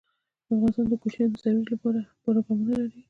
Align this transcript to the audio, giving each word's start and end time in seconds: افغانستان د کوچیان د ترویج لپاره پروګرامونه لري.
افغانستان 0.53 0.85
د 0.89 0.93
کوچیان 1.01 1.29
د 1.31 1.35
ترویج 1.43 1.67
لپاره 1.73 1.99
پروګرامونه 2.23 2.73
لري. 2.81 2.99